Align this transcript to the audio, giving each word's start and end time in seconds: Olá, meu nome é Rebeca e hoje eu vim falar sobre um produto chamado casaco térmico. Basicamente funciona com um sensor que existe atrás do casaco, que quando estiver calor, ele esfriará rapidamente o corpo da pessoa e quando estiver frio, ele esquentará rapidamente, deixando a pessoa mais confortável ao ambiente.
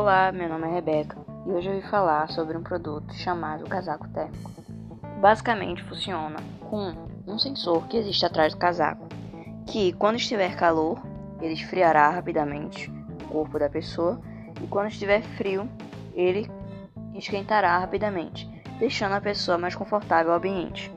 Olá, 0.00 0.32
meu 0.32 0.48
nome 0.48 0.66
é 0.66 0.70
Rebeca 0.72 1.14
e 1.46 1.50
hoje 1.50 1.68
eu 1.68 1.74
vim 1.74 1.86
falar 1.86 2.26
sobre 2.30 2.56
um 2.56 2.62
produto 2.62 3.12
chamado 3.12 3.68
casaco 3.68 4.08
térmico. 4.08 4.50
Basicamente 5.20 5.84
funciona 5.84 6.38
com 6.70 6.94
um 7.26 7.38
sensor 7.38 7.86
que 7.86 7.98
existe 7.98 8.24
atrás 8.24 8.54
do 8.54 8.58
casaco, 8.58 9.06
que 9.66 9.92
quando 9.92 10.16
estiver 10.16 10.56
calor, 10.56 11.02
ele 11.38 11.52
esfriará 11.52 12.08
rapidamente 12.08 12.90
o 13.24 13.28
corpo 13.28 13.58
da 13.58 13.68
pessoa 13.68 14.18
e 14.64 14.66
quando 14.68 14.88
estiver 14.88 15.20
frio, 15.36 15.68
ele 16.14 16.50
esquentará 17.14 17.76
rapidamente, 17.76 18.48
deixando 18.78 19.12
a 19.12 19.20
pessoa 19.20 19.58
mais 19.58 19.74
confortável 19.74 20.32
ao 20.32 20.38
ambiente. 20.38 20.90